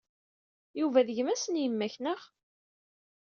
Yuba 0.79 1.07
d 1.07 1.09
gma-s 1.15 1.43
n 1.49 1.55
yemma-k, 1.63 1.95
naɣ? 2.03 2.21